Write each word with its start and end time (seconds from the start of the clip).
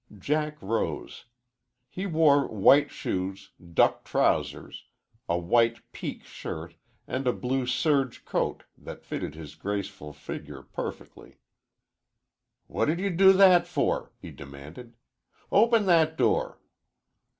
Jack 0.17 0.59
rose. 0.63 1.25
He 1.87 2.07
wore 2.07 2.47
white 2.47 2.89
shoes, 2.89 3.51
duck 3.63 4.03
trousers, 4.03 4.85
a 5.29 5.37
white 5.37 5.83
pique 5.91 6.23
shirt, 6.23 6.73
and 7.05 7.27
a 7.27 7.31
blue 7.31 7.67
serge 7.67 8.25
coat 8.25 8.63
that 8.79 9.05
fitted 9.05 9.35
his 9.35 9.53
graceful 9.53 10.11
figure 10.11 10.63
perfectly. 10.63 11.37
"What 12.65 12.85
did 12.85 12.99
you 12.99 13.11
do 13.11 13.31
that 13.33 13.67
for?" 13.67 14.11
he 14.17 14.31
demanded. 14.31 14.95
"Open 15.51 15.85
that 15.85 16.17
door!" 16.17 16.59